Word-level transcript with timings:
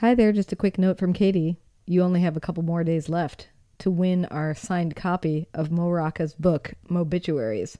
Hi 0.00 0.14
there, 0.14 0.32
just 0.32 0.50
a 0.50 0.56
quick 0.56 0.78
note 0.78 0.96
from 0.96 1.12
Katy. 1.12 1.58
You 1.84 2.00
only 2.02 2.22
have 2.22 2.34
a 2.34 2.40
couple 2.40 2.62
more 2.62 2.82
days 2.82 3.10
left 3.10 3.50
to 3.80 3.90
win 3.90 4.24
our 4.30 4.54
signed 4.54 4.96
copy 4.96 5.46
of 5.52 5.70
Mo 5.70 5.90
Rocca's 5.90 6.32
book, 6.32 6.72
Mobituaries. 6.88 7.76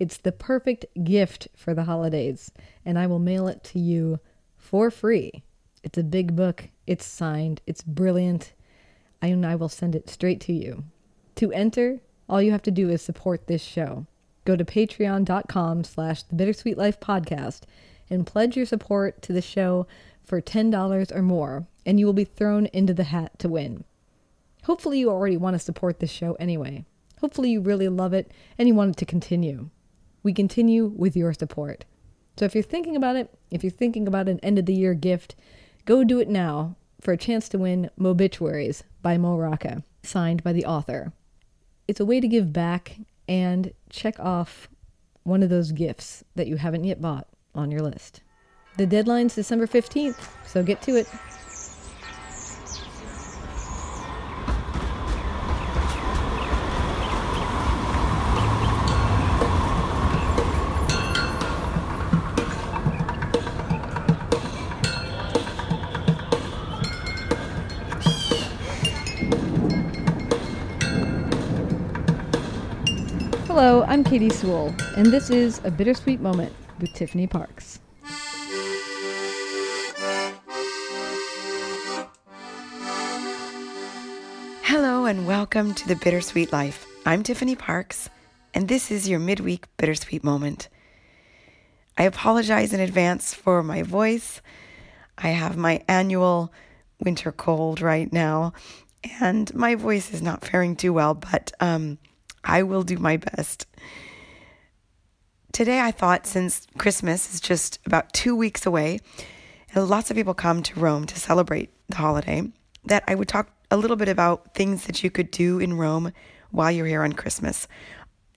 It's 0.00 0.16
the 0.16 0.32
perfect 0.32 0.86
gift 1.04 1.46
for 1.54 1.72
the 1.72 1.84
holidays, 1.84 2.50
and 2.84 2.98
I 2.98 3.06
will 3.06 3.20
mail 3.20 3.46
it 3.46 3.62
to 3.62 3.78
you 3.78 4.18
for 4.56 4.90
free. 4.90 5.44
It's 5.84 5.96
a 5.96 6.02
big 6.02 6.34
book, 6.34 6.68
it's 6.88 7.04
signed, 7.04 7.60
it's 7.64 7.82
brilliant, 7.82 8.54
and 9.20 9.46
I 9.46 9.54
will 9.54 9.68
send 9.68 9.94
it 9.94 10.10
straight 10.10 10.40
to 10.40 10.52
you. 10.52 10.82
To 11.36 11.52
enter, 11.52 12.00
all 12.28 12.42
you 12.42 12.50
have 12.50 12.62
to 12.62 12.72
do 12.72 12.90
is 12.90 13.02
support 13.02 13.46
this 13.46 13.62
show. 13.62 14.08
Go 14.44 14.56
to 14.56 14.64
patreon.com 14.64 15.84
slash 15.84 16.24
the 16.24 16.34
bittersweet 16.34 16.76
life 16.76 16.98
podcast 16.98 17.60
and 18.12 18.26
pledge 18.26 18.56
your 18.56 18.66
support 18.66 19.22
to 19.22 19.32
the 19.32 19.42
show 19.42 19.86
for 20.22 20.40
$10 20.40 21.16
or 21.16 21.22
more, 21.22 21.66
and 21.84 21.98
you 21.98 22.06
will 22.06 22.12
be 22.12 22.24
thrown 22.24 22.66
into 22.66 22.94
the 22.94 23.04
hat 23.04 23.38
to 23.38 23.48
win. 23.48 23.84
Hopefully, 24.64 24.98
you 24.98 25.10
already 25.10 25.36
want 25.36 25.54
to 25.54 25.58
support 25.58 25.98
this 25.98 26.10
show 26.10 26.34
anyway. 26.34 26.84
Hopefully, 27.20 27.50
you 27.50 27.60
really 27.60 27.88
love 27.88 28.12
it 28.12 28.30
and 28.58 28.68
you 28.68 28.74
want 28.74 28.90
it 28.90 28.96
to 28.98 29.06
continue. 29.06 29.70
We 30.22 30.32
continue 30.32 30.86
with 30.86 31.16
your 31.16 31.32
support. 31.32 31.84
So, 32.38 32.44
if 32.44 32.54
you're 32.54 32.62
thinking 32.62 32.94
about 32.94 33.16
it, 33.16 33.34
if 33.50 33.64
you're 33.64 33.70
thinking 33.70 34.06
about 34.06 34.28
an 34.28 34.38
end 34.40 34.58
of 34.58 34.66
the 34.66 34.74
year 34.74 34.94
gift, 34.94 35.34
go 35.84 36.04
do 36.04 36.20
it 36.20 36.28
now 36.28 36.76
for 37.00 37.12
a 37.12 37.18
chance 37.18 37.48
to 37.48 37.58
win 37.58 37.90
Mobituaries 37.98 38.82
by 39.00 39.18
Mo 39.18 39.36
Rocca, 39.36 39.82
signed 40.02 40.44
by 40.44 40.52
the 40.52 40.64
author. 40.64 41.12
It's 41.88 41.98
a 41.98 42.06
way 42.06 42.20
to 42.20 42.28
give 42.28 42.52
back 42.52 42.98
and 43.26 43.72
check 43.90 44.20
off 44.20 44.68
one 45.24 45.42
of 45.42 45.50
those 45.50 45.72
gifts 45.72 46.22
that 46.36 46.46
you 46.46 46.56
haven't 46.56 46.84
yet 46.84 47.00
bought 47.00 47.26
on 47.54 47.70
your 47.70 47.80
list. 47.80 48.22
The 48.76 48.86
deadline's 48.86 49.34
December 49.34 49.66
15th, 49.66 50.18
so 50.46 50.62
get 50.62 50.80
to 50.82 50.96
it. 50.96 51.06
Hello, 73.46 73.84
I'm 73.86 74.02
Katy 74.02 74.30
Sewall, 74.30 74.74
and 74.96 75.06
this 75.06 75.28
is 75.28 75.60
A 75.64 75.70
Bittersweet 75.70 76.20
Moment 76.20 76.52
with 76.80 76.92
Tiffany 76.94 77.26
Parks. 77.26 77.80
Hello, 84.62 85.04
and 85.04 85.26
welcome 85.26 85.74
to 85.74 85.88
The 85.88 85.96
Bittersweet 85.96 86.52
Life. 86.52 86.86
I'm 87.04 87.22
Tiffany 87.22 87.54
Parks, 87.54 88.08
and 88.54 88.68
this 88.68 88.90
is 88.90 89.08
your 89.08 89.18
midweek 89.18 89.66
bittersweet 89.76 90.24
moment. 90.24 90.68
I 91.98 92.04
apologize 92.04 92.72
in 92.72 92.80
advance 92.80 93.34
for 93.34 93.62
my 93.62 93.82
voice. 93.82 94.40
I 95.18 95.28
have 95.28 95.56
my 95.56 95.82
annual 95.88 96.52
winter 97.00 97.32
cold 97.32 97.80
right 97.80 98.10
now, 98.12 98.54
and 99.20 99.54
my 99.54 99.74
voice 99.74 100.12
is 100.12 100.22
not 100.22 100.44
faring 100.44 100.76
too 100.76 100.92
well, 100.92 101.14
but 101.14 101.52
um, 101.60 101.98
I 102.44 102.62
will 102.62 102.82
do 102.82 102.96
my 102.96 103.18
best. 103.18 103.66
Today, 105.52 105.80
I 105.80 105.90
thought 105.90 106.26
since 106.26 106.66
Christmas 106.78 107.34
is 107.34 107.38
just 107.38 107.78
about 107.84 108.14
two 108.14 108.34
weeks 108.34 108.64
away, 108.64 109.00
and 109.74 109.86
lots 109.86 110.10
of 110.10 110.16
people 110.16 110.32
come 110.32 110.62
to 110.62 110.80
Rome 110.80 111.04
to 111.04 111.20
celebrate 111.20 111.68
the 111.90 111.96
holiday, 111.96 112.50
that 112.86 113.04
I 113.06 113.14
would 113.14 113.28
talk 113.28 113.50
a 113.70 113.76
little 113.76 113.96
bit 113.96 114.08
about 114.08 114.54
things 114.54 114.86
that 114.86 115.04
you 115.04 115.10
could 115.10 115.30
do 115.30 115.58
in 115.58 115.76
Rome 115.76 116.12
while 116.52 116.70
you're 116.70 116.86
here 116.86 117.02
on 117.02 117.12
Christmas. 117.12 117.68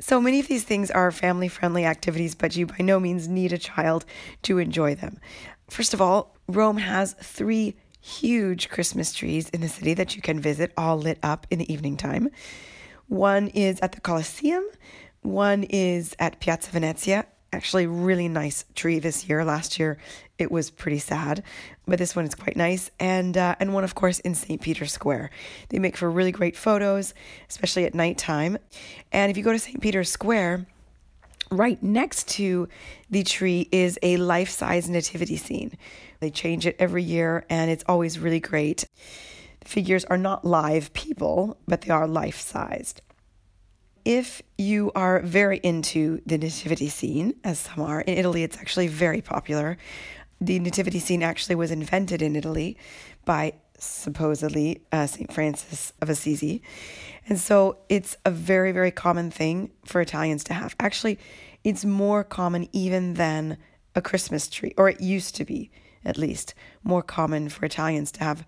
So 0.02 0.20
many 0.20 0.42
of 0.42 0.50
these 0.50 0.66
things 0.66 0.92
are 0.92 1.10
family 1.10 1.48
friendly 1.48 1.86
activities, 1.86 2.36
but 2.36 2.58
you 2.58 2.66
by 2.66 2.80
no 2.82 3.00
means 3.00 3.30
need 3.30 3.54
a 3.54 3.58
child 3.58 4.04
to 4.42 4.58
enjoy 4.58 4.94
them. 4.96 5.18
First 5.70 5.94
of 5.94 6.02
all, 6.02 6.36
Rome 6.50 6.78
has 6.78 7.14
three 7.14 7.78
huge 8.02 8.68
Christmas 8.68 9.14
trees 9.14 9.48
in 9.52 9.62
the 9.62 9.70
city 9.70 9.94
that 9.94 10.18
you 10.18 10.22
can 10.22 10.42
visit, 10.42 10.74
all 10.76 10.98
lit 10.98 11.20
up 11.24 11.48
in 11.50 11.60
the 11.60 11.74
evening 11.74 11.96
time. 11.96 12.30
One 13.08 13.48
is 13.50 13.80
at 13.82 13.92
the 13.92 14.02
Colosseum, 14.02 14.66
one 15.26 15.64
is 15.64 16.16
at 16.20 16.40
Piazza 16.40 16.72
Venezia, 16.72 17.26
actually 17.56 17.88
really 17.88 18.28
nice 18.28 18.66
tree 18.76 19.00
this 19.00 19.28
year. 19.28 19.44
Last 19.46 19.80
year 19.80 19.98
it 20.38 20.52
was 20.52 20.70
pretty 20.70 21.00
sad, 21.00 21.44
but 21.88 21.98
this 21.98 22.16
one 22.16 22.26
is 22.26 22.36
quite 22.36 22.58
nice. 22.58 22.92
And 23.00 23.38
uh, 23.38 23.56
and 23.60 23.74
one 23.74 23.84
of 23.84 23.96
course 23.96 24.20
in 24.20 24.36
St. 24.36 24.62
Peter's 24.62 24.92
Square. 24.92 25.30
They 25.70 25.80
make 25.80 25.98
for 25.98 26.12
really 26.12 26.32
great 26.32 26.58
photos, 26.58 27.14
especially 27.50 27.86
at 27.86 27.96
nighttime. 27.96 28.58
And 29.12 29.32
if 29.32 29.38
you 29.38 29.44
go 29.44 29.54
to 29.54 29.60
St. 29.60 29.82
Peter's 29.82 30.10
Square, 30.10 30.68
right 31.50 31.82
next 31.82 32.28
to 32.30 32.68
the 33.10 33.24
tree 33.24 33.70
is 33.72 33.98
a 34.04 34.18
life-size 34.18 34.90
nativity 34.90 35.38
scene. 35.38 35.78
They 36.20 36.30
change 36.30 36.66
it 36.66 36.76
every 36.80 37.04
year 37.04 37.46
and 37.50 37.72
it's 37.72 37.84
always 37.88 38.20
really 38.20 38.40
great. 38.40 38.86
The 39.62 39.70
figures 39.70 40.06
are 40.06 40.18
not 40.18 40.44
live 40.44 40.92
people, 40.94 41.58
but 41.68 41.82
they 41.82 41.92
are 41.92 42.08
life-sized 42.08 43.02
if 44.06 44.42
you 44.58 44.92
are 44.96 45.20
very 45.22 45.58
into 45.58 46.22
the 46.26 46.38
nativity 46.38 46.90
scene, 46.90 47.34
as 47.44 47.60
some 47.60 47.82
are, 47.82 48.02
in 48.02 48.18
Italy 48.18 48.44
it's 48.44 48.58
actually 48.58 48.88
very 48.88 49.22
popular. 49.22 49.78
The 50.40 50.60
nativity 50.60 51.00
scene 51.00 51.24
actually 51.24 51.56
was 51.56 51.72
invented 51.72 52.22
in 52.22 52.36
Italy 52.36 52.78
by 53.26 53.54
supposedly 53.78 54.82
uh, 54.92 55.08
St. 55.08 55.34
Francis 55.34 55.92
of 56.02 56.10
Assisi. 56.10 56.62
And 57.28 57.40
so 57.40 57.78
it's 57.90 58.16
a 58.24 58.32
very, 58.32 58.72
very 58.72 58.92
common 58.92 59.32
thing 59.32 59.72
for 59.86 60.00
Italians 60.00 60.44
to 60.46 60.54
have. 60.54 60.76
Actually, 60.80 61.18
it's 61.64 61.84
more 61.84 62.24
common 62.24 62.70
even 62.72 63.16
than 63.16 63.58
a 63.96 64.02
Christmas 64.02 64.48
tree, 64.48 64.74
or 64.78 64.88
it 64.90 65.02
used 65.02 65.36
to 65.36 65.46
be 65.46 65.72
at 66.04 66.18
least 66.18 66.54
more 66.84 67.02
common 67.02 67.50
for 67.50 67.66
Italians 67.66 68.12
to 68.14 68.24
have 68.24 68.46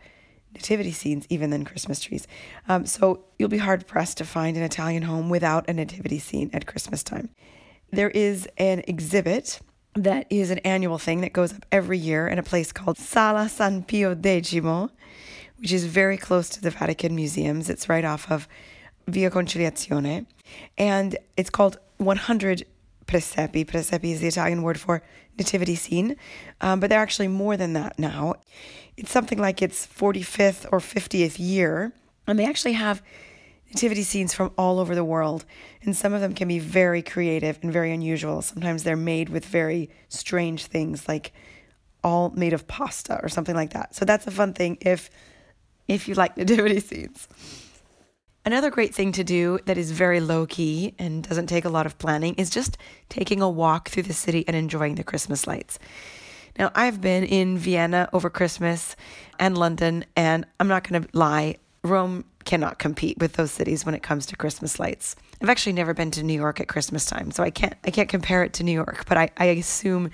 nativity 0.53 0.91
scenes 0.91 1.25
even 1.29 1.49
than 1.49 1.65
Christmas 1.65 1.99
trees. 1.99 2.27
Um, 2.67 2.85
so 2.85 3.25
you'll 3.37 3.49
be 3.49 3.57
hard 3.57 3.87
pressed 3.87 4.17
to 4.17 4.25
find 4.25 4.57
an 4.57 4.63
Italian 4.63 5.03
home 5.03 5.29
without 5.29 5.69
a 5.69 5.73
nativity 5.73 6.19
scene 6.19 6.49
at 6.53 6.65
Christmas 6.65 7.03
time. 7.03 7.29
There 7.91 8.09
is 8.09 8.47
an 8.57 8.83
exhibit 8.87 9.59
that 9.93 10.27
is 10.29 10.51
an 10.51 10.59
annual 10.59 10.97
thing 10.97 11.21
that 11.21 11.33
goes 11.33 11.53
up 11.53 11.65
every 11.71 11.97
year 11.97 12.27
in 12.27 12.37
a 12.37 12.43
place 12.43 12.71
called 12.71 12.97
Sala 12.97 13.49
San 13.49 13.83
Pio 13.83 14.15
X, 14.23 14.53
which 14.53 15.71
is 15.71 15.85
very 15.85 16.17
close 16.17 16.49
to 16.49 16.61
the 16.61 16.69
Vatican 16.69 17.15
Museums. 17.15 17.69
It's 17.69 17.89
right 17.89 18.05
off 18.05 18.29
of 18.29 18.47
Via 19.07 19.31
Conciliazione. 19.31 20.25
And 20.77 21.17
it's 21.35 21.49
called 21.49 21.77
100 21.97 22.65
presepi. 23.07 23.65
Presepi 23.65 24.11
is 24.11 24.19
the 24.19 24.27
Italian 24.27 24.61
word 24.61 24.79
for 24.79 25.01
nativity 25.37 25.75
scene, 25.75 26.15
um, 26.61 26.79
but 26.79 26.89
they're 26.89 26.99
actually 26.99 27.27
more 27.27 27.57
than 27.57 27.73
that 27.73 27.97
now. 27.97 28.35
It's 28.97 29.11
something 29.11 29.37
like 29.37 29.61
its 29.61 29.85
45th 29.85 30.65
or 30.71 30.79
50th 30.79 31.35
year, 31.37 31.93
and 32.25 32.37
they 32.37 32.45
actually 32.45 32.73
have 32.73 33.03
nativity 33.69 34.01
scenes 34.03 34.33
from 34.33 34.51
all 34.57 34.79
over 34.79 34.95
the 34.95 35.03
world, 35.03 35.45
and 35.83 35.95
some 35.95 36.13
of 36.13 36.21
them 36.21 36.33
can 36.33 36.47
be 36.47 36.57
very 36.57 37.03
creative 37.03 37.59
and 37.61 37.71
very 37.71 37.91
unusual. 37.93 38.41
Sometimes 38.41 38.83
they're 38.83 38.95
made 38.95 39.29
with 39.29 39.45
very 39.45 39.89
strange 40.09 40.65
things, 40.65 41.07
like 41.07 41.31
all 42.03 42.31
made 42.31 42.53
of 42.53 42.67
pasta 42.67 43.19
or 43.21 43.29
something 43.29 43.55
like 43.55 43.71
that. 43.73 43.93
So 43.93 44.03
that's 44.03 44.25
a 44.25 44.31
fun 44.31 44.53
thing 44.53 44.77
if 44.81 45.09
if 45.87 46.07
you 46.07 46.15
like 46.15 46.35
nativity 46.37 46.79
scenes. 46.79 47.27
Another 48.45 48.69
great 48.69 48.95
thing 48.95 49.11
to 49.11 49.23
do 49.23 49.59
that 49.65 49.77
is 49.77 49.91
very 49.91 50.21
low 50.21 50.45
key 50.45 50.95
and 50.97 51.21
doesn't 51.21 51.47
take 51.47 51.65
a 51.65 51.69
lot 51.69 51.85
of 51.85 51.97
planning 51.97 52.33
is 52.35 52.49
just 52.49 52.77
taking 53.09 53.41
a 53.41 53.49
walk 53.49 53.89
through 53.89 54.03
the 54.03 54.13
city 54.13 54.45
and 54.47 54.55
enjoying 54.55 54.95
the 54.95 55.03
Christmas 55.03 55.45
lights. 55.45 55.77
Now, 56.57 56.71
I've 56.73 57.01
been 57.01 57.23
in 57.23 57.57
Vienna 57.57 58.09
over 58.13 58.29
Christmas 58.29 58.95
and 59.39 59.57
London, 59.57 60.05
and 60.15 60.45
I'm 60.59 60.67
not 60.67 60.87
going 60.87 61.03
to 61.03 61.09
lie, 61.13 61.57
Rome 61.83 62.25
cannot 62.45 62.79
compete 62.79 63.17
with 63.19 63.33
those 63.33 63.51
cities 63.51 63.85
when 63.85 63.93
it 63.93 64.01
comes 64.01 64.25
to 64.25 64.35
Christmas 64.35 64.79
lights. 64.79 65.15
I've 65.41 65.49
actually 65.49 65.73
never 65.73 65.93
been 65.93 66.11
to 66.11 66.23
New 66.23 66.33
York 66.33 66.59
at 66.59 66.67
Christmas 66.67 67.05
time, 67.05 67.29
so 67.29 67.43
I 67.43 67.51
can't 67.51 67.75
I 67.85 67.91
can't 67.91 68.09
compare 68.09 68.43
it 68.43 68.53
to 68.53 68.63
New 68.63 68.71
York, 68.71 69.05
but 69.07 69.17
I, 69.17 69.29
I 69.37 69.45
assume 69.45 70.09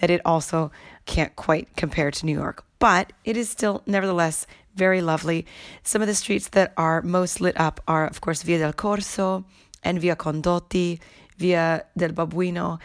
that 0.00 0.10
it 0.10 0.20
also 0.24 0.70
can't 1.06 1.34
quite 1.36 1.74
compare 1.76 2.10
to 2.10 2.26
New 2.26 2.34
York. 2.34 2.64
But 2.78 3.12
it 3.24 3.36
is 3.36 3.48
still 3.48 3.82
nevertheless 3.86 4.46
very 4.74 5.00
lovely. 5.00 5.46
Some 5.82 6.02
of 6.02 6.08
the 6.08 6.14
streets 6.14 6.48
that 6.50 6.72
are 6.76 7.02
most 7.02 7.40
lit 7.40 7.58
up 7.58 7.80
are, 7.88 8.06
of 8.06 8.20
course, 8.20 8.42
Via 8.42 8.58
del 8.58 8.72
Corso 8.72 9.44
and 9.82 10.00
Via 10.00 10.16
Condotti, 10.16 11.00
Via 11.36 11.84
del 11.96 12.12
Babuino, 12.12 12.78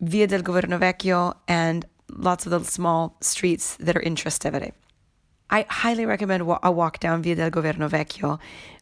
Via 0.00 0.26
del 0.26 0.42
Governo 0.42 0.78
Vecchio, 0.78 1.34
and 1.46 1.86
lots 2.12 2.46
of 2.46 2.50
the 2.50 2.64
small 2.64 3.16
streets 3.20 3.76
that 3.76 3.96
are 3.96 4.00
in 4.00 4.14
Trastevere. 4.14 4.72
I 5.50 5.66
highly 5.68 6.06
recommend 6.06 6.42
a 6.62 6.72
walk 6.72 6.98
down 6.98 7.22
Via 7.22 7.34
del 7.34 7.50
Governo 7.50 7.88
Vecchio, 7.88 8.38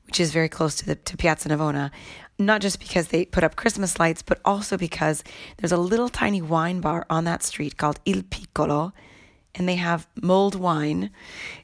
which 0.06 0.20
is 0.20 0.32
very 0.32 0.48
close 0.48 0.76
to 0.76 0.86
the 0.86 0.94
to 0.94 1.16
Piazza 1.16 1.48
Navona, 1.48 1.90
not 2.38 2.60
just 2.60 2.78
because 2.78 3.08
they 3.08 3.24
put 3.24 3.42
up 3.42 3.56
Christmas 3.56 3.98
lights, 3.98 4.22
but 4.22 4.40
also 4.44 4.76
because 4.76 5.24
there's 5.56 5.72
a 5.72 5.76
little 5.76 6.08
tiny 6.08 6.40
wine 6.40 6.80
bar 6.80 7.06
on 7.10 7.24
that 7.24 7.42
street 7.42 7.76
called 7.76 7.98
Il 8.04 8.22
Piccolo, 8.22 8.92
and 9.54 9.68
they 9.68 9.76
have 9.76 10.06
mulled 10.22 10.54
wine 10.54 11.10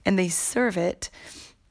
and 0.04 0.18
they 0.18 0.28
serve 0.28 0.76
it 0.76 1.10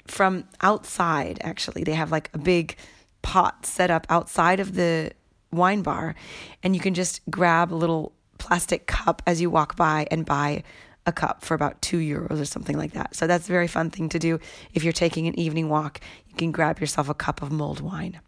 from 0.08 0.48
outside 0.62 1.40
actually. 1.42 1.84
They 1.84 1.94
have 1.94 2.12
like 2.12 2.30
a 2.34 2.38
big 2.38 2.78
pot 3.22 3.66
set 3.66 3.92
up 3.92 4.06
outside 4.10 4.60
of 4.60 4.76
the 4.76 5.12
wine 5.52 5.82
bar 5.82 6.16
and 6.64 6.76
you 6.76 6.82
can 6.82 6.94
just 6.94 7.22
grab 7.30 7.74
a 7.74 7.76
little 7.76 8.14
plastic 8.46 8.86
cup 8.86 9.24
as 9.26 9.42
you 9.42 9.50
walk 9.50 9.76
by 9.76 10.08
and 10.12 10.24
buy 10.24 10.62
a 11.08 11.12
cup 11.12 11.44
for 11.44 11.56
about 11.56 11.82
two 11.82 11.98
euros 11.98 12.40
or 12.40 12.46
something 12.46 12.78
like 12.78 12.94
that. 12.94 13.16
So 13.16 13.26
that's 13.26 13.50
a 13.50 13.52
very 13.52 13.68
fun 13.68 13.90
thing 13.90 14.08
to 14.10 14.20
do. 14.20 14.40
If 14.74 14.84
you're 14.84 14.94
taking 14.94 15.26
an 15.28 15.38
evening 15.40 15.68
walk, 15.68 16.00
you 16.28 16.36
can 16.36 16.52
grab 16.52 16.80
yourself 16.80 17.10
a 17.10 17.16
cup 17.16 17.42
of 17.42 17.52
mulled 17.52 17.82
wine. 17.82 18.20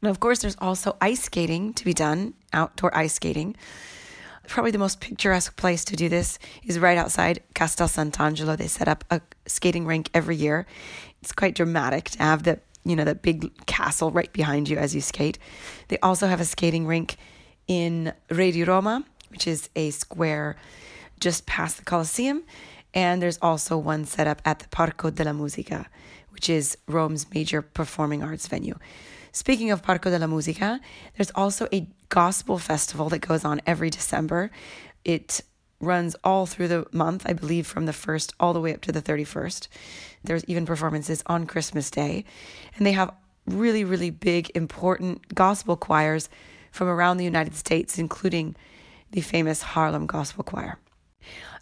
Now, 0.00 0.10
of 0.10 0.20
course, 0.20 0.40
there's 0.40 0.56
also 0.60 0.96
ice 1.00 1.24
skating 1.24 1.74
to 1.74 1.84
be 1.84 1.92
done, 1.92 2.34
outdoor 2.52 2.96
ice 2.96 3.14
skating. 3.14 3.56
Probably 4.46 4.70
the 4.70 4.78
most 4.78 5.00
picturesque 5.00 5.56
place 5.56 5.84
to 5.86 5.96
do 5.96 6.08
this 6.08 6.38
is 6.64 6.78
right 6.78 6.98
outside 6.98 7.42
Castel 7.54 7.88
Sant'Angelo. 7.88 8.56
They 8.56 8.68
set 8.68 8.88
up 8.88 9.04
a 9.10 9.20
skating 9.46 9.86
rink 9.86 10.08
every 10.14 10.36
year. 10.36 10.66
It's 11.20 11.32
quite 11.32 11.56
dramatic 11.56 12.10
to 12.10 12.18
have 12.22 12.44
the 12.44 12.60
you 12.84 12.96
know 12.96 13.04
that 13.04 13.22
big 13.22 13.64
castle 13.66 14.10
right 14.10 14.32
behind 14.32 14.68
you 14.68 14.76
as 14.76 14.92
you 14.92 15.00
skate. 15.00 15.38
They 15.88 15.98
also 15.98 16.26
have 16.26 16.40
a 16.40 16.44
skating 16.44 16.86
rink 16.86 17.16
in 17.68 18.12
Re 18.28 18.50
di 18.50 18.64
Roma, 18.64 19.04
which 19.32 19.46
is 19.46 19.68
a 19.74 19.90
square 19.90 20.56
just 21.18 21.46
past 21.46 21.78
the 21.78 21.84
Colosseum. 21.84 22.44
And 22.94 23.20
there's 23.22 23.38
also 23.42 23.76
one 23.76 24.04
set 24.04 24.26
up 24.26 24.42
at 24.44 24.58
the 24.58 24.66
Parco 24.66 25.12
della 25.12 25.32
Musica, 25.32 25.86
which 26.30 26.48
is 26.50 26.76
Rome's 26.86 27.32
major 27.32 27.62
performing 27.62 28.22
arts 28.22 28.46
venue. 28.46 28.78
Speaking 29.32 29.70
of 29.70 29.82
Parco 29.82 30.10
della 30.10 30.28
Musica, 30.28 30.78
there's 31.16 31.30
also 31.34 31.66
a 31.72 31.88
gospel 32.10 32.58
festival 32.58 33.08
that 33.08 33.20
goes 33.20 33.44
on 33.44 33.62
every 33.66 33.88
December. 33.88 34.50
It 35.04 35.40
runs 35.80 36.14
all 36.22 36.46
through 36.46 36.68
the 36.68 36.86
month, 36.92 37.24
I 37.26 37.32
believe, 37.32 37.66
from 37.66 37.86
the 37.86 37.92
1st 37.92 38.34
all 38.38 38.52
the 38.52 38.60
way 38.60 38.74
up 38.74 38.82
to 38.82 38.92
the 38.92 39.02
31st. 39.02 39.68
There's 40.22 40.44
even 40.44 40.66
performances 40.66 41.22
on 41.26 41.46
Christmas 41.46 41.90
Day. 41.90 42.24
And 42.76 42.86
they 42.86 42.92
have 42.92 43.10
really, 43.46 43.84
really 43.84 44.10
big, 44.10 44.50
important 44.54 45.34
gospel 45.34 45.76
choirs 45.76 46.28
from 46.70 46.88
around 46.88 47.16
the 47.16 47.24
United 47.24 47.54
States, 47.54 47.98
including 47.98 48.54
the 49.12 49.20
famous 49.20 49.62
Harlem 49.62 50.06
Gospel 50.06 50.44
Choir. 50.44 50.78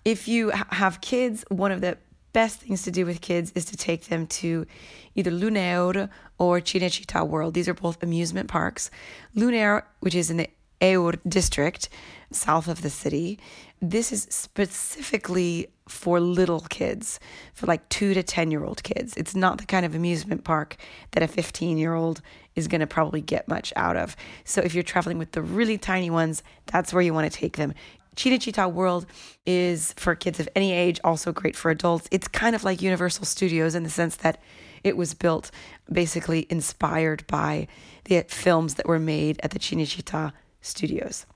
If 0.04 0.26
you 0.26 0.50
have 0.50 1.00
kids, 1.00 1.44
one 1.48 1.72
of 1.72 1.80
the 1.80 1.98
best 2.32 2.60
things 2.60 2.82
to 2.82 2.90
do 2.90 3.04
with 3.04 3.20
kids 3.20 3.52
is 3.54 3.64
to 3.66 3.76
take 3.76 4.06
them 4.06 4.26
to 4.26 4.66
either 5.14 5.30
Luneur 5.30 6.08
or 6.38 6.60
Cinecittà 6.60 7.26
World. 7.26 7.54
These 7.54 7.68
are 7.68 7.74
both 7.74 8.02
amusement 8.02 8.48
parks. 8.48 8.90
Luneur, 9.34 9.84
which 10.00 10.14
is 10.14 10.30
in 10.30 10.38
the 10.38 10.48
Eur 10.80 11.12
district, 11.28 11.88
south 12.32 12.68
of 12.68 12.82
the 12.82 12.90
city, 12.90 13.38
this 13.82 14.12
is 14.12 14.26
specifically 14.30 15.68
for 15.88 16.20
little 16.20 16.60
kids, 16.60 17.18
for 17.54 17.66
like 17.66 17.88
two 17.88 18.14
to 18.14 18.22
10 18.22 18.50
year 18.50 18.64
old 18.64 18.82
kids. 18.82 19.14
It's 19.16 19.34
not 19.34 19.58
the 19.58 19.66
kind 19.66 19.84
of 19.84 19.94
amusement 19.94 20.44
park 20.44 20.76
that 21.12 21.22
a 21.22 21.28
15 21.28 21.78
year 21.78 21.94
old 21.94 22.20
is 22.54 22.68
going 22.68 22.80
to 22.80 22.86
probably 22.86 23.20
get 23.20 23.48
much 23.48 23.72
out 23.76 23.96
of. 23.96 24.16
So 24.44 24.60
if 24.60 24.74
you're 24.74 24.82
traveling 24.82 25.18
with 25.18 25.32
the 25.32 25.42
really 25.42 25.78
tiny 25.78 26.10
ones, 26.10 26.42
that's 26.66 26.92
where 26.92 27.02
you 27.02 27.14
want 27.14 27.30
to 27.30 27.36
take 27.36 27.56
them. 27.56 27.74
Cinecittà 28.16 28.70
World 28.70 29.06
is 29.46 29.94
for 29.96 30.14
kids 30.14 30.40
of 30.40 30.48
any 30.54 30.72
age, 30.72 31.00
also 31.04 31.32
great 31.32 31.56
for 31.56 31.70
adults. 31.70 32.08
It's 32.10 32.28
kind 32.28 32.54
of 32.54 32.64
like 32.64 32.82
Universal 32.82 33.24
Studios 33.24 33.74
in 33.74 33.82
the 33.82 33.90
sense 33.90 34.16
that 34.16 34.40
it 34.84 34.96
was 34.96 35.14
built 35.14 35.50
basically 35.90 36.46
inspired 36.50 37.26
by 37.26 37.68
the 38.04 38.24
films 38.28 38.74
that 38.74 38.86
were 38.86 38.98
made 38.98 39.40
at 39.42 39.52
the 39.52 39.58
Cinecittà 39.58 40.32
studios. 40.60 41.26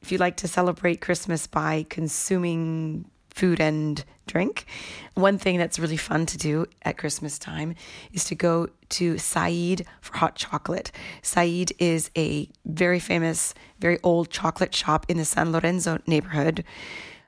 If 0.00 0.10
you 0.10 0.18
like 0.18 0.36
to 0.38 0.48
celebrate 0.48 1.00
Christmas 1.00 1.46
by 1.46 1.86
consuming 1.88 3.10
food 3.30 3.60
and 3.60 4.04
drink. 4.26 4.66
One 5.14 5.38
thing 5.38 5.58
that's 5.58 5.78
really 5.78 5.96
fun 5.96 6.26
to 6.26 6.38
do 6.38 6.66
at 6.82 6.98
Christmas 6.98 7.38
time 7.38 7.74
is 8.12 8.24
to 8.24 8.34
go 8.34 8.68
to 8.90 9.18
Said 9.18 9.86
for 10.00 10.16
hot 10.16 10.36
chocolate. 10.36 10.92
Said 11.22 11.72
is 11.78 12.10
a 12.16 12.48
very 12.64 13.00
famous, 13.00 13.54
very 13.78 13.98
old 14.02 14.30
chocolate 14.30 14.74
shop 14.74 15.06
in 15.08 15.16
the 15.16 15.24
San 15.24 15.52
Lorenzo 15.52 15.98
neighborhood, 16.06 16.64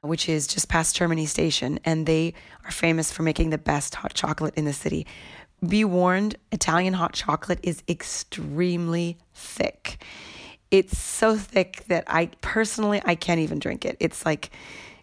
which 0.03 0.29
is 0.29 0.47
just 0.47 0.69
past 0.69 0.97
Termini 0.97 1.27
Station, 1.27 1.79
and 1.85 2.07
they 2.07 2.35
are 2.65 2.71
famous 2.71 3.13
for 3.13 3.23
making 3.23 3.51
the 3.51 3.59
best 3.59 3.95
hot 3.95 4.15
chocolate 4.15 4.55
in 4.55 4.65
the 4.65 4.73
city. 4.73 5.07
Be 5.67 5.85
warned, 5.85 6.37
Italian 6.51 6.95
hot 6.95 7.15
chocolate 7.15 7.61
is 7.63 7.83
extremely 7.89 9.17
thick. 9.33 10.03
It's 10.73 10.99
so 10.99 11.37
thick 11.37 11.85
that 11.89 12.05
I 12.07 12.31
personally 12.41 13.03
I 13.05 13.15
can't 13.15 13.41
even 13.41 13.61
drink 13.61 13.85
it. 13.85 13.97
It's 14.01 14.25
like 14.27 14.51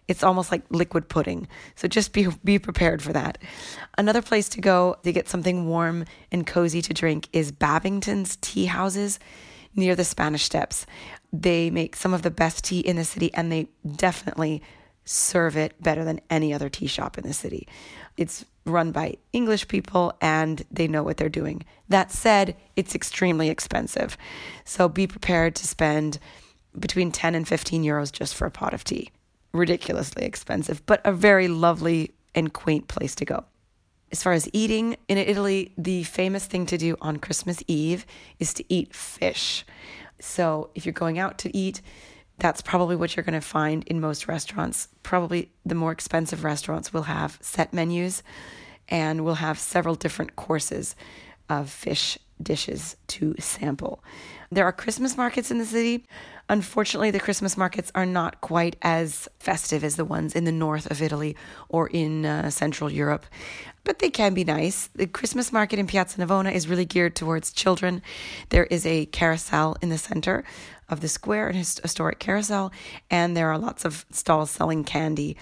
it's 0.08 0.24
almost 0.24 0.50
like 0.50 0.62
liquid 0.70 1.08
pudding. 1.08 1.46
So 1.76 1.86
just 1.86 2.12
be 2.12 2.26
be 2.42 2.58
prepared 2.58 3.00
for 3.00 3.12
that. 3.12 3.38
Another 3.96 4.20
place 4.20 4.48
to 4.50 4.60
go 4.60 4.96
to 5.04 5.12
get 5.12 5.28
something 5.28 5.68
warm 5.68 6.04
and 6.32 6.44
cozy 6.44 6.82
to 6.82 6.92
drink 6.92 7.28
is 7.32 7.52
Babington's 7.52 8.36
Tea 8.40 8.64
Houses 8.64 9.20
near 9.76 9.94
the 9.94 10.02
Spanish 10.02 10.42
Steps. 10.42 10.86
They 11.32 11.70
make 11.70 11.94
some 11.94 12.12
of 12.12 12.22
the 12.22 12.32
best 12.32 12.64
tea 12.64 12.80
in 12.80 12.96
the 12.96 13.04
city 13.04 13.32
and 13.32 13.52
they 13.52 13.68
definitely 13.96 14.62
serve 15.04 15.56
it 15.56 15.80
better 15.80 16.04
than 16.04 16.20
any 16.28 16.52
other 16.52 16.68
tea 16.68 16.88
shop 16.88 17.16
in 17.16 17.22
the 17.22 17.32
city. 17.32 17.68
It's 18.16 18.44
run 18.70 18.92
by 18.92 19.16
English 19.32 19.68
people 19.68 20.14
and 20.20 20.64
they 20.70 20.88
know 20.88 21.02
what 21.02 21.16
they're 21.16 21.28
doing. 21.28 21.64
That 21.88 22.10
said, 22.10 22.56
it's 22.76 22.94
extremely 22.94 23.48
expensive. 23.48 24.16
So 24.64 24.88
be 24.88 25.06
prepared 25.06 25.54
to 25.56 25.66
spend 25.66 26.18
between 26.78 27.10
10 27.10 27.34
and 27.34 27.46
15 27.46 27.82
euros 27.82 28.12
just 28.12 28.34
for 28.34 28.46
a 28.46 28.50
pot 28.50 28.74
of 28.74 28.84
tea 28.84 29.10
ridiculously 29.52 30.24
expensive, 30.24 30.84
but 30.86 31.00
a 31.04 31.12
very 31.12 31.48
lovely 31.48 32.12
and 32.34 32.52
quaint 32.52 32.88
place 32.88 33.14
to 33.16 33.24
go. 33.24 33.44
As 34.12 34.22
far 34.22 34.32
as 34.32 34.48
eating 34.52 34.96
in 35.08 35.18
Italy, 35.18 35.72
the 35.78 36.02
famous 36.04 36.46
thing 36.46 36.66
to 36.66 36.78
do 36.78 36.96
on 37.00 37.18
Christmas 37.18 37.62
Eve 37.66 38.06
is 38.38 38.52
to 38.54 38.64
eat 38.72 38.94
fish. 38.94 39.64
So 40.20 40.70
if 40.74 40.84
you're 40.84 40.92
going 40.92 41.18
out 41.18 41.38
to 41.38 41.56
eat, 41.56 41.80
that's 42.40 42.62
probably 42.62 42.96
what 42.96 43.16
you're 43.16 43.24
going 43.24 43.40
to 43.40 43.46
find 43.46 43.84
in 43.84 44.00
most 44.00 44.26
restaurants. 44.26 44.88
Probably 45.02 45.50
the 45.64 45.74
more 45.74 45.92
expensive 45.92 46.44
restaurants 46.44 46.92
will 46.92 47.02
have 47.02 47.38
set 47.40 47.72
menus 47.72 48.22
and 48.88 49.24
will 49.24 49.36
have 49.36 49.58
several 49.58 49.94
different 49.94 50.36
courses 50.36 50.96
of 51.48 51.70
fish 51.70 52.18
dishes 52.42 52.96
to 53.08 53.34
sample. 53.38 54.02
There 54.50 54.64
are 54.64 54.72
Christmas 54.72 55.16
markets 55.16 55.50
in 55.50 55.58
the 55.58 55.64
city. 55.66 56.06
Unfortunately, 56.50 57.12
the 57.12 57.20
Christmas 57.20 57.56
markets 57.56 57.92
are 57.94 58.04
not 58.04 58.40
quite 58.40 58.74
as 58.82 59.28
festive 59.38 59.84
as 59.84 59.94
the 59.94 60.04
ones 60.04 60.34
in 60.34 60.42
the 60.42 60.50
north 60.50 60.90
of 60.90 61.00
Italy 61.00 61.36
or 61.68 61.86
in 61.86 62.26
uh, 62.26 62.50
Central 62.50 62.90
Europe, 62.90 63.24
but 63.84 64.00
they 64.00 64.10
can 64.10 64.34
be 64.34 64.42
nice. 64.42 64.88
The 64.88 65.06
Christmas 65.06 65.52
market 65.52 65.78
in 65.78 65.86
Piazza 65.86 66.20
Navona 66.20 66.52
is 66.52 66.66
really 66.66 66.84
geared 66.84 67.14
towards 67.14 67.52
children. 67.52 68.02
There 68.48 68.64
is 68.64 68.84
a 68.84 69.06
carousel 69.06 69.76
in 69.80 69.90
the 69.90 69.96
center 69.96 70.42
of 70.88 71.00
the 71.02 71.08
square, 71.08 71.46
an 71.46 71.54
historic 71.54 72.18
carousel, 72.18 72.72
and 73.12 73.36
there 73.36 73.48
are 73.48 73.56
lots 73.56 73.84
of 73.84 74.04
stalls 74.10 74.50
selling 74.50 74.82
candy. 74.82 75.36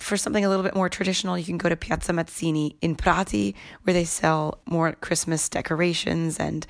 For 0.00 0.16
something 0.16 0.44
a 0.44 0.48
little 0.48 0.64
bit 0.64 0.74
more 0.74 0.88
traditional, 0.88 1.38
you 1.38 1.44
can 1.44 1.58
go 1.58 1.68
to 1.68 1.76
Piazza 1.76 2.12
Mazzini 2.12 2.74
in 2.82 2.96
Prati, 2.96 3.54
where 3.84 3.94
they 3.94 4.04
sell 4.04 4.58
more 4.66 4.90
Christmas 4.94 5.48
decorations 5.48 6.36
and 6.36 6.66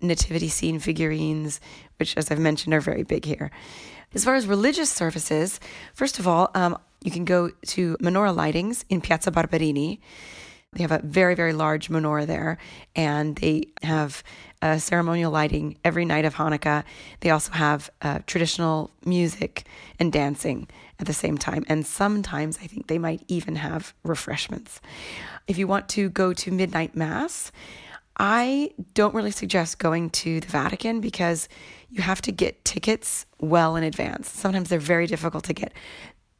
nativity 0.00 0.48
scene 0.48 0.78
figurines, 0.78 1.60
which, 1.98 2.16
as 2.16 2.30
I've 2.30 2.38
mentioned, 2.38 2.74
are 2.74 2.80
very 2.80 3.02
big 3.02 3.24
here. 3.24 3.50
As 4.14 4.24
far 4.24 4.34
as 4.34 4.46
religious 4.46 4.90
services, 4.90 5.60
first 5.94 6.18
of 6.18 6.26
all, 6.26 6.50
um, 6.54 6.78
you 7.02 7.10
can 7.10 7.24
go 7.24 7.50
to 7.66 7.96
menorah 7.98 8.34
lightings 8.34 8.84
in 8.88 9.00
Piazza 9.00 9.30
Barberini. 9.30 10.00
They 10.72 10.82
have 10.82 10.92
a 10.92 11.00
very, 11.02 11.34
very 11.34 11.52
large 11.52 11.88
menorah 11.88 12.26
there, 12.26 12.58
and 12.94 13.36
they 13.36 13.68
have 13.82 14.22
a 14.60 14.78
ceremonial 14.78 15.30
lighting 15.30 15.78
every 15.84 16.04
night 16.04 16.24
of 16.24 16.34
Hanukkah. 16.34 16.84
They 17.20 17.30
also 17.30 17.52
have 17.52 17.90
uh, 18.02 18.20
traditional 18.26 18.90
music 19.04 19.64
and 19.98 20.12
dancing 20.12 20.68
at 20.98 21.06
the 21.06 21.14
same 21.14 21.38
time, 21.38 21.64
and 21.68 21.86
sometimes 21.86 22.58
I 22.62 22.66
think 22.66 22.86
they 22.86 22.98
might 22.98 23.22
even 23.28 23.56
have 23.56 23.94
refreshments. 24.02 24.80
If 25.46 25.56
you 25.58 25.66
want 25.66 25.88
to 25.90 26.10
go 26.10 26.32
to 26.34 26.50
midnight 26.50 26.94
mass, 26.96 27.50
I 28.18 28.72
don't 28.94 29.14
really 29.14 29.30
suggest 29.30 29.78
going 29.78 30.10
to 30.10 30.40
the 30.40 30.48
Vatican 30.48 31.00
because 31.00 31.48
you 31.90 32.02
have 32.02 32.20
to 32.22 32.32
get 32.32 32.64
tickets 32.64 33.26
well 33.38 33.76
in 33.76 33.84
advance. 33.84 34.28
Sometimes 34.28 34.68
they're 34.68 34.78
very 34.78 35.06
difficult 35.06 35.44
to 35.44 35.52
get. 35.54 35.72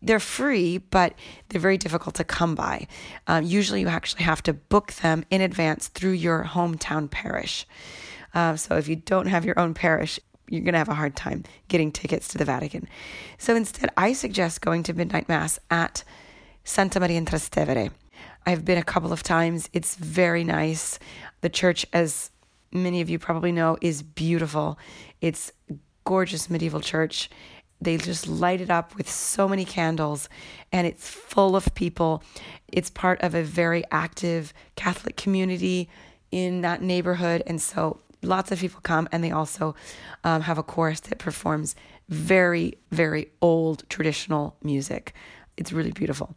They're 0.03 0.21
free, 0.21 0.79
but 0.79 1.15
they're 1.49 1.61
very 1.61 1.79
difficult 1.79 2.17
to 2.17 2.25
come 2.25 2.55
by. 2.55 2.87
Um, 3.27 3.45
usually, 3.45 3.81
you 3.81 3.89
actually 3.89 4.25
have 4.25 4.43
to 4.45 4.53
book 4.53 4.93
them 4.95 5.25
in 5.31 5.41
advance 5.41 5.89
through 5.89 6.13
your 6.13 6.45
hometown 6.45 7.11
parish. 7.11 7.67
Uh, 8.35 8.57
so, 8.57 8.77
if 8.77 8.89
you 8.89 8.97
don't 8.97 9.27
have 9.27 9.45
your 9.45 9.59
own 9.59 9.75
parish, 9.75 10.21
you're 10.49 10.63
going 10.63 10.75
to 10.75 10.79
have 10.79 10.89
a 10.89 10.95
hard 10.95 11.17
time 11.17 11.45
getting 11.69 11.91
tickets 11.91 12.29
to 12.29 12.39
the 12.39 12.45
Vatican. 12.45 12.89
So, 13.39 13.57
instead, 13.57 13.91
I 13.97 14.13
suggest 14.13 14.61
going 14.61 14.85
to 14.85 14.95
Midnight 14.95 15.29
Mass 15.29 15.59
at 15.71 16.05
Santa 16.63 17.01
Maria 17.01 17.19
in 17.19 17.25
Trastevere. 17.25 17.91
I've 18.49 18.65
been 18.65 18.79
a 18.79 18.83
couple 18.83 19.13
of 19.13 19.23
times. 19.23 19.69
It's 19.75 19.95
very 19.97 20.43
nice. 20.43 20.99
The 21.43 21.51
church, 21.51 21.85
as 21.93 22.31
many 22.73 23.03
of 23.03 23.11
you 23.11 23.19
probably 23.19 23.53
know, 23.53 23.77
is 23.83 24.03
beautiful. 24.03 24.79
It's 25.21 25.53
gorgeous 26.05 26.49
medieval 26.49 26.81
church. 26.81 27.29
They 27.83 27.99
just 27.99 28.27
light 28.27 28.63
it 28.63 28.71
up 28.71 28.97
with 28.97 29.07
so 29.07 29.51
many 29.51 29.67
candles 29.67 30.31
and 30.73 30.87
it's 30.87 31.11
full 31.11 31.57
of 31.57 31.75
people. 31.75 32.23
It's 32.69 32.89
part 32.89 33.21
of 33.21 33.35
a 33.35 33.43
very 33.43 33.85
active 33.91 34.55
Catholic 34.77 35.19
community 35.19 35.91
in 36.31 36.63
that 36.63 36.81
neighborhood. 36.81 37.43
And 37.47 37.61
so 37.61 38.01
lots 38.23 38.51
of 38.51 38.61
people 38.61 38.81
come 38.83 39.11
and 39.13 39.23
they 39.23 39.31
also 39.31 39.75
um, 40.25 40.41
have 40.41 40.57
a 40.57 40.63
chorus 40.63 41.01
that 41.01 41.19
performs 41.19 41.77
very, 42.09 42.79
very 42.93 43.29
old 43.43 43.87
traditional 43.91 44.57
music. 44.63 45.13
It's 45.59 45.71
really 45.71 45.93
beautiful. 45.93 46.35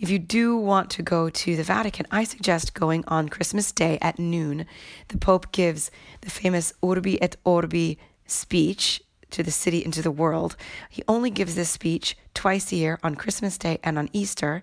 If 0.00 0.08
you 0.08 0.18
do 0.18 0.56
want 0.56 0.88
to 0.92 1.02
go 1.02 1.28
to 1.28 1.56
the 1.56 1.62
Vatican, 1.62 2.06
I 2.10 2.24
suggest 2.24 2.72
going 2.72 3.04
on 3.06 3.28
Christmas 3.28 3.70
Day 3.70 3.98
at 4.00 4.18
noon. 4.18 4.64
The 5.08 5.18
Pope 5.18 5.52
gives 5.52 5.90
the 6.22 6.30
famous 6.30 6.72
Urbi 6.82 7.18
et 7.20 7.36
Orbi 7.44 7.98
speech 8.24 9.02
to 9.28 9.42
the 9.42 9.50
city 9.50 9.84
and 9.84 9.92
to 9.92 10.00
the 10.00 10.10
world. 10.10 10.56
He 10.88 11.02
only 11.06 11.28
gives 11.28 11.54
this 11.54 11.68
speech 11.68 12.16
twice 12.32 12.72
a 12.72 12.76
year 12.76 12.98
on 13.02 13.14
Christmas 13.14 13.58
Day 13.58 13.78
and 13.84 13.98
on 13.98 14.08
Easter. 14.14 14.62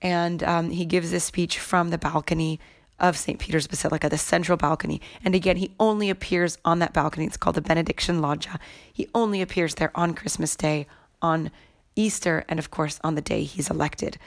And 0.00 0.42
um, 0.42 0.70
he 0.70 0.86
gives 0.86 1.10
this 1.10 1.24
speech 1.24 1.58
from 1.58 1.90
the 1.90 1.98
balcony 1.98 2.58
of 2.98 3.18
St. 3.18 3.38
Peter's 3.38 3.66
Basilica, 3.66 4.08
the 4.08 4.16
central 4.16 4.56
balcony. 4.56 5.02
And 5.22 5.34
again, 5.34 5.58
he 5.58 5.74
only 5.78 6.08
appears 6.08 6.56
on 6.64 6.78
that 6.78 6.94
balcony. 6.94 7.26
It's 7.26 7.36
called 7.36 7.56
the 7.56 7.60
Benediction 7.60 8.22
Loggia. 8.22 8.58
He 8.90 9.06
only 9.14 9.42
appears 9.42 9.74
there 9.74 9.90
on 9.94 10.14
Christmas 10.14 10.56
Day, 10.56 10.86
on 11.20 11.50
Easter, 11.96 12.44
and 12.48 12.58
of 12.58 12.70
course 12.70 12.98
on 13.04 13.14
the 13.14 13.20
day 13.20 13.44
he's 13.44 13.70
elected. 13.70 14.18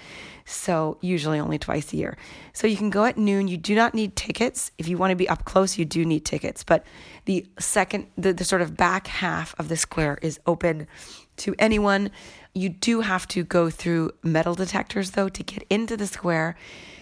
So, 0.48 1.00
usually 1.02 1.40
only 1.40 1.58
twice 1.58 1.92
a 1.92 1.98
year. 1.98 2.18
So, 2.54 2.68
you 2.68 2.78
can 2.78 2.92
go 2.92 3.06
at 3.06 3.18
noon. 3.18 3.48
You 3.48 3.58
do 3.58 3.74
not 3.74 3.96
need 3.96 4.16
tickets. 4.16 4.72
If 4.78 4.88
you 4.88 4.96
want 4.96 5.10
to 5.10 5.16
be 5.16 5.28
up 5.28 5.44
close, 5.44 5.78
you 5.78 5.86
do 5.86 6.06
need 6.06 6.24
tickets. 6.24 6.64
But 6.64 6.86
the 7.26 7.48
second, 7.58 8.08
the, 8.16 8.32
the 8.32 8.44
sort 8.44 8.62
of 8.62 8.78
back 8.78 9.08
half 9.08 9.56
of 9.58 9.70
the 9.70 9.78
square 9.78 10.20
is 10.22 10.40
open 10.46 10.86
to 11.38 11.56
anyone. 11.58 12.12
You 12.54 12.70
do 12.70 13.02
have 13.02 13.28
to 13.30 13.44
go 13.44 13.72
through 13.72 14.12
metal 14.22 14.54
detectors, 14.54 15.12
though, 15.12 15.30
to 15.30 15.44
get 15.44 15.66
into 15.70 15.98
the 15.98 16.08
square. 16.08 16.56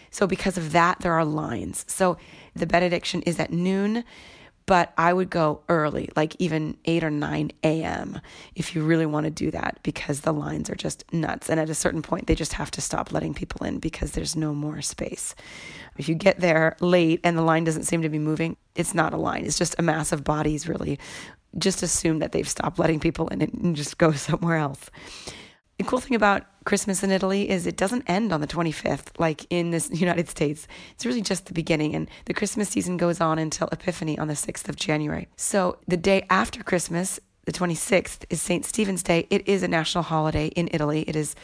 So, 0.10 0.26
because 0.26 0.58
of 0.58 0.72
that, 0.72 1.02
there 1.02 1.14
are 1.14 1.26
lines. 1.26 1.84
So, 1.90 2.18
the 2.56 2.66
benediction 2.66 3.24
is 3.24 3.40
at 3.42 3.52
noon 3.52 4.06
but 4.66 4.94
I 4.98 5.12
would 5.12 5.30
go 5.30 5.62
early, 5.68 6.10
like 6.16 6.36
even 6.40 6.78
8 6.86 7.04
or 7.04 7.10
9 7.10 7.52
a.m., 7.64 8.22
if 8.56 8.76
you 8.76 8.84
really 8.84 9.06
want 9.06 9.26
to 9.26 9.30
do 9.30 9.52
that, 9.52 9.80
because 9.84 10.22
the 10.22 10.32
lines 10.32 10.70
are 10.70 10.76
just 10.76 11.04
nuts. 11.14 11.50
And 11.50 11.60
at 11.60 11.70
a 11.70 11.76
certain 11.76 12.02
point, 12.02 12.28
they 12.28 12.36
just 12.36 12.54
have 12.54 12.72
to 12.72 12.82
stop 12.82 13.12
letting 13.12 13.34
people 13.34 13.66
in 13.66 13.80
because 13.80 14.12
there's 14.12 14.36
no 14.36 14.54
more 14.54 14.82
space. 14.82 15.36
If 15.98 16.08
you 16.08 16.16
get 16.16 16.40
there 16.40 16.78
late 16.80 17.20
and 17.24 17.38
the 17.38 17.42
line 17.42 17.66
doesn't 17.66 17.84
seem 17.84 18.02
to 18.04 18.10
be 18.10 18.20
moving, 18.20 18.56
it's 18.76 18.94
not 18.94 19.14
a 19.14 19.18
line, 19.18 19.46
it's 19.46 19.58
just 19.58 19.76
a 19.78 19.84
mass 19.84 20.12
of 20.12 20.24
bodies, 20.24 20.68
really. 20.68 21.00
Just 21.58 21.84
assume 21.84 22.20
that 22.20 22.32
they've 22.32 22.50
stopped 22.50 22.80
letting 22.80 23.00
people 23.00 23.28
in 23.28 23.42
and 23.42 23.76
just 23.76 23.98
go 23.98 24.12
somewhere 24.14 24.58
else. 24.58 24.90
The 25.78 25.84
cool 25.84 26.00
thing 26.00 26.16
about 26.16 26.44
Christmas 26.66 27.04
in 27.04 27.12
Italy 27.12 27.50
is 27.50 27.66
it 27.66 27.78
doesn't 27.78 28.08
end 28.08 28.32
on 28.32 28.42
the 28.42 28.48
25th 28.48 29.08
like 29.18 29.46
in 29.50 29.72
the 29.72 29.90
United 29.94 30.30
States. 30.30 30.68
It's 30.94 31.06
really 31.06 31.22
just 31.22 31.48
the 31.48 31.54
beginning, 31.54 31.96
and 31.96 32.10
the 32.26 32.34
Christmas 32.34 32.70
season 32.70 32.98
goes 32.98 33.20
on 33.20 33.40
until 33.40 33.68
Epiphany 33.72 34.18
on 34.20 34.28
the 34.28 34.36
6th 34.36 34.70
of 34.70 34.76
January. 34.76 35.28
So 35.36 35.80
the 35.88 35.98
day 35.98 36.26
after 36.30 36.64
Christmas, 36.64 37.20
the 37.46 37.52
26th, 37.52 38.26
is 38.30 38.42
St. 38.42 38.64
Stephen's 38.66 39.04
Day. 39.04 39.28
It 39.30 39.48
is 39.48 39.64
a 39.64 39.68
national 39.68 40.04
holiday 40.04 40.48
in 40.48 40.70
Italy. 40.72 41.04
It 41.08 41.16
is 41.16 41.36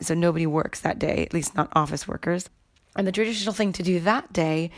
so 0.00 0.14
nobody 0.14 0.46
works 0.46 0.80
that 0.80 0.98
day, 0.98 1.24
at 1.24 1.32
least 1.32 1.54
not 1.54 1.68
office 1.72 2.08
workers. 2.08 2.50
And 2.96 3.06
the 3.06 3.12
traditional 3.12 3.54
thing 3.54 3.72
to 3.74 3.82
do 3.82 4.00
that 4.00 4.32
day 4.32 4.70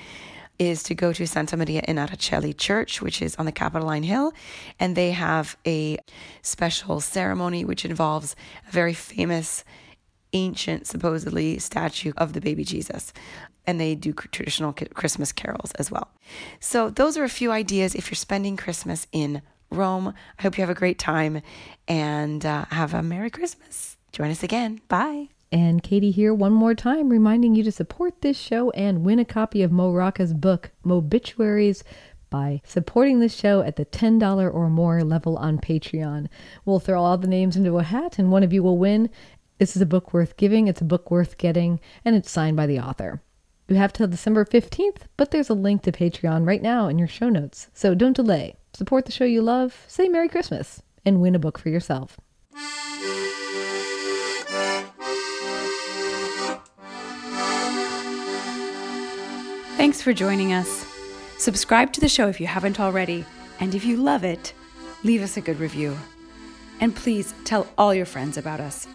is 0.59 0.83
to 0.85 0.95
go 0.95 1.13
to 1.13 1.27
Santa 1.27 1.57
Maria 1.57 1.83
in 1.87 1.97
Araceli 1.97 2.57
Church, 2.57 3.01
which 3.01 3.23
is 3.23 3.37
on 3.37 3.47
the 3.47 3.53
Capitoline 3.53 4.03
Hill, 4.03 4.33
and 4.81 4.97
they 4.97 5.13
have 5.13 5.57
a 5.67 5.99
special 6.43 7.01
ceremony 7.01 7.65
which 7.65 7.85
involves 7.85 8.35
a 8.67 8.71
very 8.71 8.95
famous, 8.95 9.65
ancient, 10.33 10.87
supposedly, 10.87 11.59
statue 11.59 12.13
of 12.17 12.33
the 12.33 12.41
baby 12.41 12.65
Jesus. 12.65 13.13
And 13.67 13.79
they 13.79 13.95
do 13.95 14.13
traditional 14.13 14.73
Christmas 14.73 15.31
carols 15.31 15.73
as 15.73 15.91
well. 15.91 16.09
So, 16.59 16.89
those 16.89 17.19
are 17.19 17.25
a 17.25 17.29
few 17.29 17.53
ideas 17.53 17.95
if 17.95 18.11
you're 18.11 18.17
spending 18.17 18.57
Christmas 18.57 19.07
in 19.13 19.43
Rome. 19.71 20.15
I 20.39 20.43
hope 20.43 20.57
you 20.57 20.63
have 20.63 20.71
a 20.71 20.75
great 20.75 20.99
time 20.99 21.43
and 21.87 22.45
uh, 22.47 22.65
have 22.71 22.95
a 22.95 23.03
Merry 23.03 23.31
Christmas. 23.31 23.99
Join 24.13 24.31
us 24.31 24.43
again. 24.43 24.81
Bye. 24.89 25.29
And 25.51 25.83
Katy 25.83 26.11
here 26.11 26.35
one 26.35 26.53
more 26.53 26.75
time 26.75 27.09
reminding 27.09 27.55
you 27.55 27.65
to 27.65 27.73
support 27.73 28.21
this 28.21 28.39
show 28.39 28.71
and 28.71 29.05
win 29.05 29.19
a 29.19 29.25
copy 29.25 29.63
of 29.63 29.73
Mo 29.73 29.93
Rocca's 29.93 30.35
book, 30.35 30.71
Mobituaries, 30.85 31.83
by 32.31 32.61
supporting 32.65 33.21
this 33.21 33.35
show 33.35 33.63
at 33.63 33.77
the 33.77 33.87
$10 33.87 34.55
or 34.55 34.69
more 34.69 35.03
level 35.03 35.39
on 35.39 35.59
Patreon. 35.59 36.29
We'll 36.65 36.81
throw 36.81 37.03
all 37.03 37.17
the 37.17 37.27
names 37.27 37.57
into 37.57 37.79
a 37.79 37.83
hat 37.83 38.19
and 38.19 38.31
one 38.31 38.43
of 38.43 38.53
you 38.53 38.63
will 38.63 38.77
win. 38.77 39.09
This 39.59 39.75
is 39.75 39.83
a 39.83 39.87
book 39.87 40.13
worth 40.13 40.37
giving, 40.37 40.69
it's 40.69 40.83
a 40.83 40.85
book 40.85 41.11
worth 41.11 41.39
getting, 41.39 41.81
and 42.05 42.15
it's 42.15 42.31
signed 42.31 42.57
by 42.57 42.67
the 42.67 42.79
author. 42.79 43.23
You 43.69 43.77
have 43.77 43.93
till 43.93 44.07
December 44.07 44.45
15th, 44.45 45.03
but 45.17 45.31
there's 45.31 45.51
a 45.51 45.55
link 45.55 45.83
to 45.83 45.93
Patreon 45.93 46.47
right 46.47 46.63
now 46.63 46.89
in 46.89 46.99
your 46.99 47.09
show 47.09 47.29
notes. 47.29 47.69
So 47.75 47.95
don't 47.95 48.17
delay. 48.17 48.57
Support 48.75 49.07
the 49.07 49.13
show 49.13 49.25
you 49.25 49.43
love, 49.43 49.85
say 49.89 50.09
Merry 50.09 50.29
Christmas, 50.29 50.83
and 51.05 51.21
win 51.21 51.35
a 51.35 51.39
book 51.39 51.59
for 51.59 51.69
yourself. 51.71 52.19
Thanks 59.79 60.03
for 60.03 60.13
joining 60.13 60.53
us. 60.53 60.85
Subscribe 61.39 61.93
to 61.93 62.01
the 62.01 62.09
show 62.09 62.27
if 62.27 62.41
you 62.41 62.49
haven't 62.49 62.81
already, 62.81 63.25
and 63.61 63.77
if 63.77 63.85
you 63.85 63.97
love 63.97 64.25
it, 64.25 64.53
leave 65.05 65.23
us 65.23 65.37
a 65.37 65.41
good 65.41 65.61
review. 65.61 65.97
And 66.81 66.97
please 66.97 67.33
tell 67.45 67.69
all 67.79 67.95
your 67.95 68.05
friends 68.05 68.37
about 68.37 68.59
us. 68.59 68.89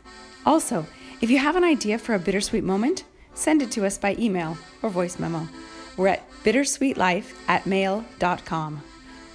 Also, 0.46 0.86
if 1.22 1.30
you 1.32 1.38
have 1.38 1.56
an 1.56 1.64
idea 1.64 1.98
for 1.98 2.16
a 2.16 2.20
bittersweet 2.20 2.66
moment, 2.66 3.06
send 3.34 3.62
it 3.62 3.72
to 3.72 3.86
us 3.86 3.98
by 3.98 4.18
email 4.20 4.58
or 4.82 4.90
voice 4.90 5.20
memo. 5.20 5.48
We're 5.96 6.10
at 6.10 6.30
bittersweetlife 6.44 7.34
at 7.48 7.66
mail.com. 7.66 8.84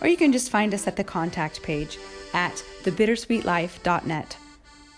Or 0.03 0.07
you 0.07 0.19
can 0.19 0.33
just 0.33 0.51
find 0.51 0.75
us 0.75 0.87
at 0.87 0.97
the 0.97 1.03
contact 1.03 1.63
page 1.63 1.99
at 2.35 2.63
thebittersweetlife.net. 2.83 4.37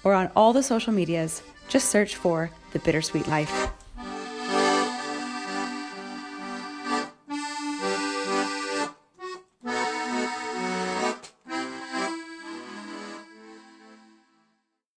Or 0.02 0.14
on 0.14 0.33
all 0.35 0.52
the 0.52 0.64
social 0.64 0.92
medias, 0.92 1.45
just 1.69 1.90
search 1.90 2.16
for 2.16 2.50
The 2.73 2.80
Bittersweet 2.80 3.28
Life. 3.28 3.71